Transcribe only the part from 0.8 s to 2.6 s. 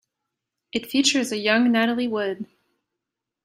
features a young Natalie Wood.